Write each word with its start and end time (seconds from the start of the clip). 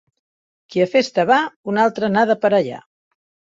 Qui 0.75 0.81
a 0.85 0.87
festa 0.93 1.27
va, 1.33 1.37
una 1.73 1.85
altra 1.87 2.11
n'ha 2.17 2.25
d'aparellar. 2.33 2.83